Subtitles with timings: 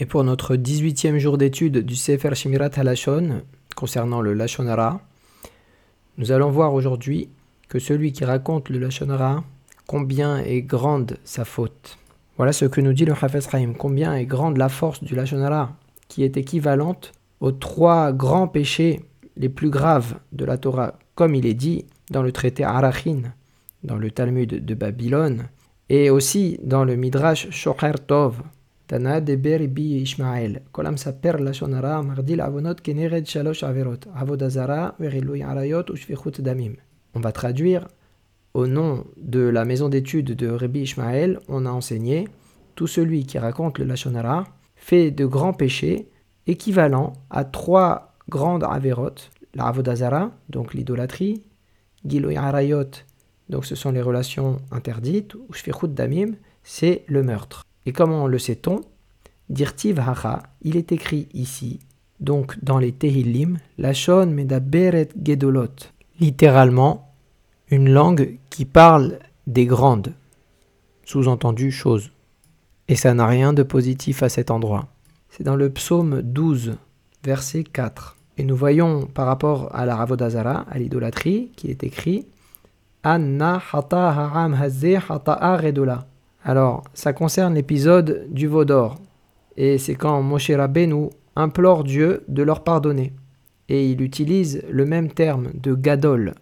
[0.00, 3.42] Et pour notre 18e jour d'étude du Sefer Shimirat HaLashon,
[3.76, 5.00] concernant le Lashonara,
[6.18, 7.28] nous allons voir aujourd'hui
[7.68, 9.44] que celui qui raconte le Lashonara,
[9.86, 11.96] combien est grande sa faute.
[12.36, 15.76] Voilà ce que nous dit le Hafez Rahim, combien est grande la force du Lashonara,
[16.08, 19.00] qui est équivalente aux trois grands péchés
[19.36, 23.22] les plus graves de la Torah, comme il est dit dans le traité Arachin,
[23.84, 25.44] dans le Talmud de Babylone,
[25.88, 28.42] et aussi dans le Midrash Shocher Tov,
[37.14, 37.88] On va traduire
[38.52, 42.28] au nom de la maison d'études de Rabbi Ishmael, on a enseigné
[42.74, 44.44] tout celui qui raconte le lashonara
[44.76, 46.08] fait de grands péchés
[46.46, 49.14] équivalents à trois grandes averot.
[49.54, 51.42] La avodazara, donc l'idolâtrie,
[52.04, 52.90] Gilui arayot,
[53.48, 57.64] donc ce sont les relations interdites, ou shvichut damim, c'est le meurtre.
[57.86, 58.80] Et comment le sait-on?
[59.50, 61.80] Dirtiv hacha, il est écrit ici,
[62.18, 67.12] donc dans les Tehillim, Lashon medaberet gedolot, littéralement
[67.70, 70.14] une langue qui parle des grandes,
[71.04, 72.10] sous-entendu choses.
[72.88, 74.88] Et ça n'a rien de positif à cet endroit.
[75.28, 76.76] C'est dans le psaume 12,
[77.22, 78.16] verset 4.
[78.36, 82.26] Et nous voyons par rapport à la Ravodazara, à l'idolâtrie, qui est écrit
[83.02, 86.06] Anna hata haram hazeh hata'a redola.
[86.44, 88.96] Alors, ça concerne l'épisode du veau d'or.
[89.56, 93.14] Et c'est quand Moshe Rabbeinu implore Dieu de leur pardonner.
[93.70, 96.34] Et il utilise le même terme de gadol,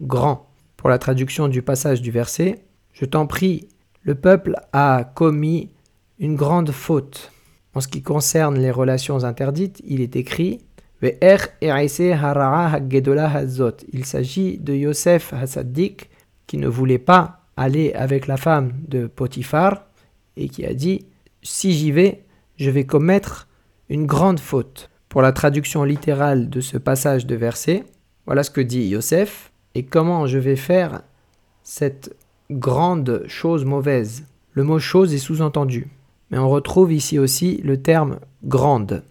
[0.00, 0.46] grand.
[0.78, 3.68] Pour la traduction du passage du verset, je t'en prie,
[4.02, 5.68] le peuple a commis
[6.18, 7.30] une grande faute.
[7.74, 10.60] En ce qui concerne les relations interdites, il est écrit
[11.02, 11.18] Il
[14.04, 16.08] s'agit de Yosef Hassadik
[16.46, 19.84] qui ne voulait pas aller avec la femme de Potiphar
[20.36, 21.04] et qui a dit
[21.42, 22.24] Si j'y vais,
[22.56, 23.48] je vais commettre
[23.90, 24.88] une grande faute.
[25.10, 27.84] Pour la traduction littérale de ce passage de verset,
[28.24, 31.02] voilà ce que dit Yosef et comment je vais faire
[31.62, 32.16] cette
[32.50, 34.24] grande chose mauvaise.
[34.52, 35.88] Le mot chose est sous-entendu,
[36.30, 39.02] mais on retrouve ici aussi le terme grande.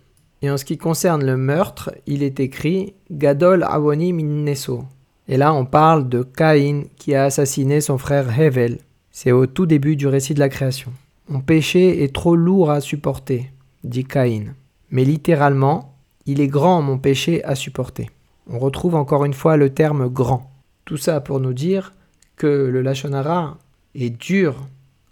[0.41, 4.85] Et en ce qui concerne le meurtre, il est écrit Gadol Awani Minneso,
[5.31, 8.79] et là, on parle de Caïn qui a assassiné son frère Hevel.
[9.11, 10.91] C'est au tout début du récit de la création.
[11.27, 13.51] Mon péché est trop lourd à supporter,
[13.83, 14.55] dit Caïn.
[14.89, 15.93] Mais littéralement,
[16.25, 18.09] il est grand mon péché à supporter.
[18.49, 20.51] On retrouve encore une fois le terme grand.
[20.83, 21.93] Tout ça pour nous dire
[22.35, 23.59] que le Lachonara
[23.93, 24.55] est dur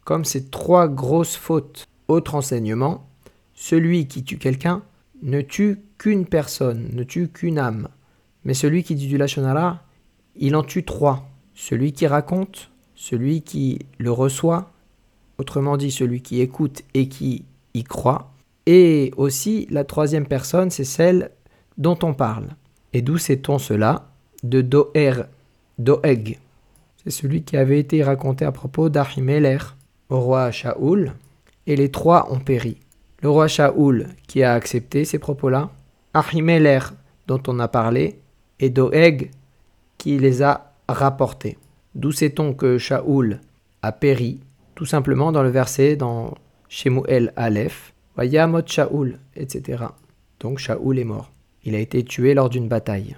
[0.03, 1.85] comme ces trois grosses fautes.
[2.07, 3.07] Autre enseignement,
[3.53, 4.81] celui qui tue quelqu'un
[5.21, 7.89] ne tue qu'une personne, ne tue qu'une âme.
[8.45, 9.83] Mais celui qui dit du Lachonara
[10.39, 11.27] il en tue trois.
[11.55, 14.71] Celui qui raconte, celui qui le reçoit,
[15.37, 18.31] autrement dit celui qui écoute et qui y croit.
[18.65, 21.31] Et aussi la troisième personne, c'est celle
[21.77, 22.49] dont on parle.
[22.93, 24.09] Et d'où sait-on cela?
[24.43, 25.23] De Doer,
[25.77, 26.37] Doeg.
[27.03, 29.57] C'est celui qui avait été raconté à propos d'Ahimeler
[30.09, 31.13] au roi Shaoul,
[31.65, 32.77] et les trois ont péri.
[33.21, 35.69] Le roi Shaoul qui a accepté ces propos-là,
[36.13, 36.79] Ahimeler
[37.27, 38.19] dont on a parlé,
[38.59, 39.31] et Doeg
[39.97, 41.57] qui les a rapportés.
[41.95, 43.39] D'où sait-on que Shaoul
[43.81, 44.39] a péri?
[44.75, 46.35] Tout simplement dans le verset dans
[46.69, 49.85] Shemuel Aleph, Vayamot Shaoul, etc.
[50.39, 51.31] Donc Shaoul est mort.
[51.63, 53.15] Il a été tué lors d'une bataille.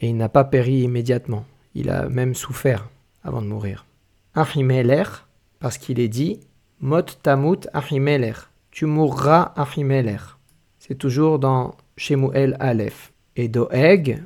[0.00, 1.44] Et il n'a pas péri immédiatement.
[1.74, 2.88] Il a même souffert
[3.22, 3.86] avant de mourir.
[4.34, 5.04] Ahimeler,
[5.60, 6.40] parce qu'il est dit
[6.80, 8.32] Mot tamut Ahimeler.
[8.70, 10.18] Tu mourras Ahimeler.
[10.78, 13.12] C'est toujours dans Shemuel Aleph.
[13.36, 14.22] Et Doeg,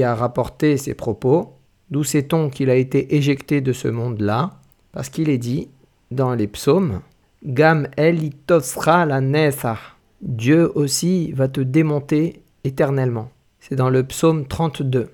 [0.00, 1.54] a rapporté ces propos,
[1.90, 4.50] d'où sait-on qu'il a été éjecté de ce monde-là?
[4.92, 5.68] Parce qu'il est dit
[6.12, 7.00] dans les psaumes
[7.44, 9.76] Gam elitosra la nesa.
[10.20, 13.30] Dieu aussi va te démonter éternellement.
[13.58, 15.08] C'est dans le psaume 32.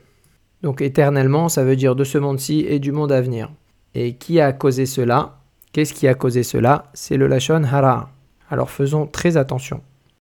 [0.63, 3.51] Donc éternellement, ça veut dire de ce monde-ci et du monde à venir.
[3.95, 5.39] Et qui a causé cela?
[5.73, 6.91] Qu'est-ce qui a causé cela?
[6.93, 8.11] C'est le Lachon Hara.
[8.51, 9.81] Alors faisons très attention.